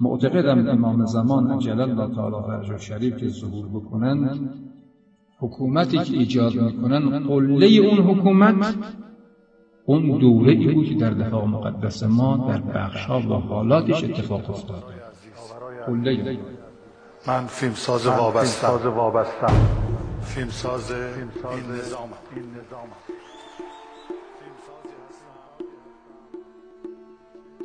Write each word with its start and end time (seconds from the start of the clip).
معتقدم 0.00 0.68
امام 0.68 1.04
زمان 1.06 1.50
عجل 1.50 1.80
الله 1.80 2.14
تعالی 2.14 2.36
فرج 2.46 2.80
شریف 2.80 3.16
که 3.16 3.28
ظهور 3.28 3.66
بکنند 3.68 4.50
حکومتی 5.38 5.98
که 5.98 6.12
ایجاد 6.12 6.54
می‌کنن 6.54 7.18
قله 7.18 7.66
اون 7.66 7.98
حکومت 7.98 8.74
اون 9.84 10.18
دوره 10.18 10.52
ای 10.52 10.74
بود 10.74 10.88
که 10.88 10.94
در 10.94 11.10
دفاع 11.10 11.44
مقدس 11.44 12.02
ما 12.02 12.46
در 12.48 12.60
بخشا 12.60 13.18
و 13.18 13.32
حالاتش 13.32 14.04
اتفاق 14.04 14.50
افتاد. 14.50 14.84
قله. 15.86 16.38
من 17.28 17.46
فیلم 17.46 17.72
ساز 17.72 18.06
وابستم. 18.06 18.80
فیلم 20.22 20.48
ساز 20.48 20.92
این 20.92 21.28
نظام. 21.80 22.08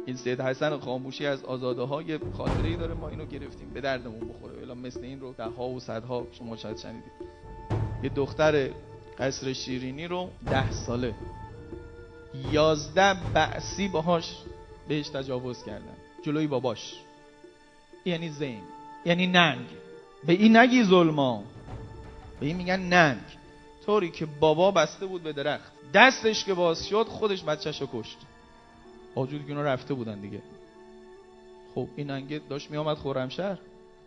این 0.05 0.15
سید 0.15 0.41
حسن 0.41 0.79
خاموشی 0.79 1.25
از 1.25 1.43
آزاده 1.43 1.81
های 1.81 2.19
خاطره 2.37 2.67
ای 2.67 2.75
داره 2.75 2.93
ما 2.93 3.09
اینو 3.09 3.25
گرفتیم. 3.25 3.69
به 3.73 3.81
دردمون 3.81 4.19
بخوره. 4.19 4.61
الا 4.61 4.73
مثل 4.73 4.99
این 4.99 5.19
رو 5.19 5.33
ده 5.33 5.43
ها 5.43 5.69
و 5.69 5.79
صدها 5.79 6.27
شما 6.31 6.57
شاید 6.57 6.77
شنیدید. 6.77 7.11
یه 8.03 8.09
دختر 8.09 8.69
قصر 9.19 9.53
شیرینی 9.53 10.07
رو 10.07 10.29
ده 10.49 10.71
ساله 10.71 11.13
یازده 12.51 13.17
بعثی 13.33 13.87
باهاش 13.87 14.37
بهش 14.87 15.09
تجاوز 15.09 15.63
کردن. 15.63 15.95
جلوی 16.25 16.47
باباش. 16.47 16.93
یعنی 18.05 18.29
زین. 18.29 18.61
یعنی 19.05 19.27
ننگ. 19.27 19.65
به 20.25 20.33
این 20.33 20.57
نگی 20.57 20.83
ظلما. 20.83 21.43
به 22.39 22.45
این 22.45 22.57
میگن 22.57 22.79
ننگ. 22.79 23.21
طوری 23.85 24.11
که 24.11 24.25
بابا 24.25 24.71
بسته 24.71 25.05
بود 25.05 25.23
به 25.23 25.33
درخت. 25.33 25.71
دستش 25.93 26.45
که 26.45 26.53
باز 26.53 26.87
شد 26.87 27.05
خودش 27.07 27.43
بچهش 27.43 27.81
رو 27.81 27.87
کشت. 27.93 28.17
آجوری 29.15 29.43
که 29.43 29.51
اونا 29.51 29.63
رفته 29.63 29.93
بودن 29.93 30.19
دیگه. 30.19 30.41
خب 31.75 31.87
این 31.95 32.11
انگه 32.11 32.41
داشت 32.49 32.71
میامد 32.71 32.97
خورمشهر 32.97 33.57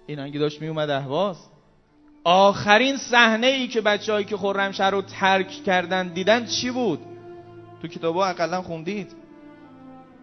این 0.07 0.19
انگه 0.19 0.39
داشت 0.39 0.63
میومد 0.63 0.91
اهواز. 0.91 1.37
آخرین 2.25 2.97
صحنه 2.97 3.47
ای 3.47 3.69
که 3.69 3.81
بچههایی 3.81 4.25
که 4.25 4.37
خرمشهر 4.37 4.91
رو 4.91 5.03
ترک 5.03 5.49
کردن 5.49 6.09
دیدن 6.09 6.47
چی 6.47 6.71
بود؟ 6.71 6.99
تو 7.83 7.89
کتابا 7.89 8.27
اقلا 8.27 8.63
خوندید. 8.63 9.15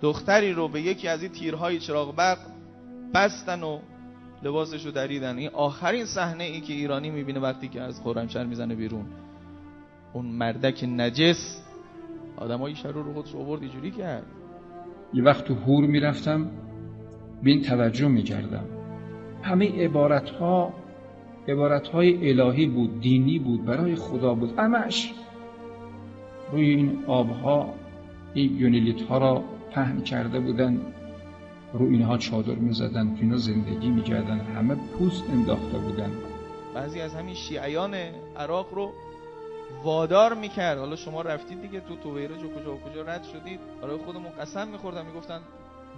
دختری 0.01 0.53
رو 0.53 0.67
به 0.67 0.81
یکی 0.81 1.07
از 1.07 1.23
این 1.23 1.31
تیرهای 1.31 1.79
چراغ 1.79 2.15
برق 2.15 2.39
بستن 3.13 3.63
و 3.63 3.79
لباسش 4.43 4.85
رو 4.85 4.91
دریدن. 4.91 5.37
این 5.37 5.49
آخرین 5.49 6.05
صحنه 6.05 6.43
ای 6.43 6.61
که 6.61 6.73
ایرانی 6.73 7.09
می‌بینه 7.09 7.39
وقتی 7.39 7.67
که 7.67 7.81
از 7.81 8.01
خرمشهر 8.01 8.43
می‌زنه 8.43 8.75
بیرون. 8.75 9.05
اون 10.13 10.25
مردک 10.25 10.83
نجس. 10.83 11.61
آدمای 12.37 12.75
شر 12.75 12.91
رو 12.91 13.13
خودش 13.13 13.35
آورد 13.35 13.61
اینجوری 13.61 13.91
کرد. 13.91 14.25
یه 15.13 15.23
وقت 15.23 15.45
تو 15.45 15.55
هور 15.55 15.85
می‌رفتم 15.85 16.49
به 17.43 17.49
این 17.49 17.61
توجه 17.61 18.07
می‌کردم. 18.07 18.65
همه 19.41 19.83
عبارت 19.83 20.29
ها 20.29 20.73
عبارت 21.47 21.87
های 21.87 22.29
الهی 22.29 22.65
بود 22.65 23.01
دینی 23.01 23.39
بود 23.39 23.65
برای 23.65 23.95
خدا 23.95 24.33
بود 24.33 24.53
همش. 24.57 25.13
روی 26.51 26.69
این 26.69 27.03
آبها 27.07 27.73
این 28.33 28.57
یونیلیت 28.57 29.01
ها 29.01 29.17
را 29.17 29.43
پهن 29.71 30.01
کرده 30.01 30.39
بودن 30.39 30.81
رو 31.73 31.85
اینها 31.85 32.17
چادر 32.17 32.55
می‌زدن 32.55 33.15
تو 33.15 33.37
زندگی 33.37 33.89
می‌کردن 33.89 34.39
همه 34.39 34.75
پوست 34.75 35.23
انداخته 35.29 35.77
بودن. 35.77 36.11
بعضی 36.75 37.01
از 37.01 37.15
همین 37.15 37.35
شیعیان 37.35 37.93
عراق 38.37 38.73
رو 38.73 38.91
وادار 39.83 40.33
می‌کرد. 40.33 40.77
حالا 40.77 40.95
شما 40.95 41.21
رفتید 41.21 41.61
دیگه 41.61 41.79
تو 41.79 41.95
تویرج 41.95 42.43
و 42.43 42.53
کجا 42.53 42.75
و 42.75 42.79
کجا 42.79 43.01
رد 43.01 43.23
شدید. 43.23 43.59
برای 43.81 43.97
خودمون 43.97 44.31
قسم 44.31 44.67
میخوردن 44.67 45.05
می‌گفتن 45.05 45.41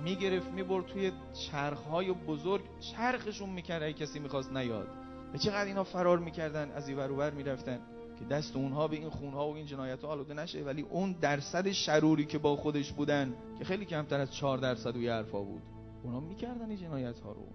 می‌گرفت 0.03 0.51
می‌برد 0.51 0.85
توی 0.85 1.11
چرخهای 1.33 2.11
بزرگ 2.11 2.61
چرخشون 2.79 3.49
می‌کرد 3.49 3.83
اگه 3.83 3.93
کسی 3.93 4.19
می‌خواست 4.19 4.51
نیاد. 4.51 4.87
به 5.31 5.37
چقدر 5.39 5.65
اینا 5.65 5.83
فرار 5.83 6.19
می‌کردن 6.19 6.71
از 6.71 6.89
این 6.89 6.97
ور 6.97 7.31
می‌رفتن 7.31 7.79
که 8.19 8.25
دست 8.25 8.55
اونها 8.55 8.87
به 8.87 8.95
این 8.95 9.09
خونها 9.09 9.47
و 9.47 9.55
این 9.55 9.65
جنایت 9.65 10.03
ها 10.03 10.07
آلوده 10.09 10.33
نشه. 10.33 10.63
ولی 10.63 10.81
اون 10.81 11.11
درصد 11.21 11.71
شروری 11.71 12.25
که 12.25 12.37
با 12.37 12.55
خودش 12.55 12.91
بودن 12.91 13.33
که 13.59 13.65
خیلی 13.65 13.85
کمتر 13.85 14.19
از 14.19 14.33
4 14.33 14.57
درصد 14.57 14.97
و 14.97 14.99
حرفا 14.99 15.41
بود 15.41 15.61
اونا 16.03 16.19
می‌کردن 16.19 16.69
این 16.69 16.77
جنایت 16.77 17.19
ها 17.19 17.31
رو. 17.31 17.47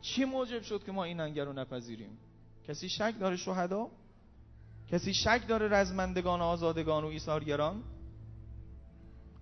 چی 0.00 0.24
موجب 0.24 0.62
شد 0.62 0.84
که 0.84 0.92
ما 0.92 1.04
این 1.04 1.20
انگر 1.20 1.44
رو 1.44 1.52
نپذیریم؟ 1.52 2.18
کسی 2.68 2.88
شک 2.88 3.14
داره 3.20 3.36
شهدا؟ 3.36 3.90
کسی 4.90 5.14
شک 5.14 5.40
داره 5.48 5.68
رزمندگان 5.68 6.40
آزادگان 6.40 7.04
و 7.04 7.06
ایثارگران؟ 7.06 7.82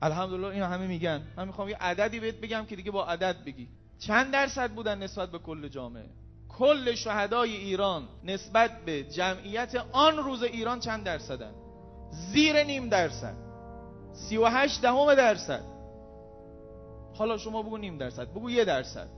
الحمدلله 0.02 0.46
اینا 0.46 0.66
همه 0.66 0.86
میگن. 0.86 1.22
من 1.36 1.46
می‌خوام 1.46 1.68
یه 1.68 1.76
عددی 1.76 2.20
بهت 2.20 2.34
بگم 2.34 2.64
که 2.68 2.76
دیگه 2.76 2.90
با 2.90 3.06
عدد 3.06 3.44
بگی. 3.44 3.68
چند 3.98 4.32
درصد 4.32 4.70
بودن 4.70 5.02
نسبت 5.02 5.30
به 5.30 5.38
کل 5.38 5.68
جامعه؟ 5.68 6.06
کل 6.48 6.94
شهدای 6.94 7.56
ایران 7.56 8.08
نسبت 8.24 8.84
به 8.84 9.02
جمعیت 9.02 9.74
آن 9.92 10.16
روز 10.16 10.42
ایران 10.42 10.80
چند 10.80 11.04
درصدن؟ 11.04 11.52
زیر 12.10 12.62
نیم 12.62 12.88
درصد. 12.88 13.34
سی 14.12 14.36
و 14.36 14.46
هشت 14.46 14.82
دهم 14.82 15.14
درصد. 15.14 15.64
حالا 17.14 17.38
شما 17.38 17.62
بگو 17.62 17.78
نیم 17.78 17.98
درصد. 17.98 18.30
بگو 18.30 18.50
یه 18.50 18.64
درصد. 18.64 19.08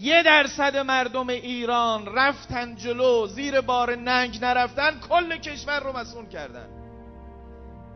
یه 0.00 0.22
درصد 0.22 0.76
مردم 0.76 1.28
ایران 1.28 2.06
رفتن 2.06 2.74
جلو 2.74 3.26
زیر 3.26 3.60
بار 3.60 3.94
ننگ 3.96 4.38
نرفتن 4.42 5.00
کل 5.08 5.36
کشور 5.36 5.80
رو 5.80 5.96
مسئول 5.96 6.26
کردن. 6.26 6.68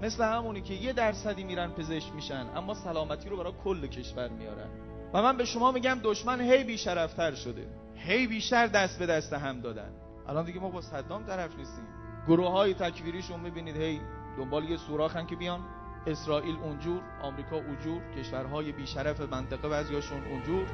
مثل 0.03 0.25
همونی 0.25 0.61
که 0.61 0.75
یه 0.75 0.93
درصدی 0.93 1.45
میرن 1.45 1.71
پزشک 1.71 2.13
میشن 2.15 2.47
اما 2.57 2.75
سلامتی 2.75 3.29
رو 3.29 3.37
برای 3.37 3.53
کل 3.65 3.87
کشور 3.87 4.29
میارن. 4.29 4.69
و 5.15 5.23
من 5.23 5.37
به 5.37 5.45
شما 5.45 5.73
میگم 5.73 6.01
دشمن 6.03 6.41
هی 6.41 6.65
بیشرفتر 6.65 7.35
شده. 7.35 7.67
هی 7.97 8.27
بیشتر 8.27 8.67
دست 8.67 8.99
به 8.99 9.07
دست 9.07 9.33
هم 9.33 9.61
دادن. 9.61 9.91
الان 10.29 10.45
دیگه 10.45 10.61
ما 10.61 10.71
با 10.71 10.81
صدام 10.81 11.27
طرف 11.27 11.57
نیستیم. 11.57 11.85
گروه 12.27 12.51
های 12.51 12.75
تکویریشون 12.75 13.41
می‌بینید 13.41 13.77
هی 13.77 14.01
دنبال 14.39 14.65
یه 14.65 14.77
سوراخن 14.77 15.27
که 15.27 15.37
بیان. 15.37 15.61
اسرائیل 16.07 16.57
اونجور 16.63 17.01
آمریکا 17.23 17.57
اونجور 17.57 18.03
کشورهای 18.19 18.73
بیشرف 18.73 19.21
منطقه 19.21 19.69
بعضیاشون 19.69 20.25
اونجور 20.31 20.67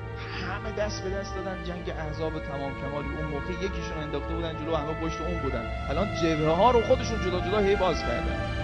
همه 0.47 0.73
دست 0.73 1.05
به 1.05 1.11
دست 1.11 1.35
دادن 1.35 1.65
جنگ 1.65 1.91
احزاب 1.91 2.39
تمام 2.39 2.73
کمالی. 2.81 3.09
اون 3.17 3.27
موقع 3.27 3.53
یکیشون 3.53 3.99
انداخته 4.03 4.35
بودن 4.35 4.57
جلو 4.57 4.75
همه 4.75 4.95
پشت 4.95 5.21
اون 5.21 5.39
بودن. 5.39 5.71
الان 5.89 6.15
جبهه 6.15 6.51
ها 6.51 6.71
رو 6.71 6.81
خودشون 6.81 7.21
جدا 7.21 7.41
جدا 7.41 7.59
هی 7.59 7.77
باز 7.77 8.01
کردن. 8.01 8.61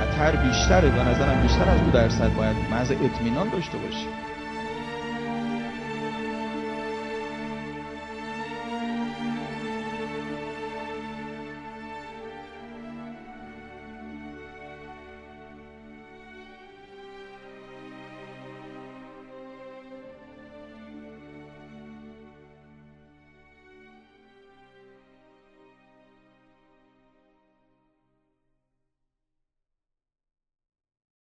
خطر 0.00 0.36
بیشتره 0.36 0.90
به 0.90 1.04
نظرم 1.04 1.42
بیشتر 1.42 1.68
از 1.68 1.84
دو 1.84 1.90
درصد 1.90 2.34
باید 2.34 2.56
محض 2.70 2.90
اطمینان 2.90 3.48
داشته 3.48 3.78
باشیم 3.78 4.08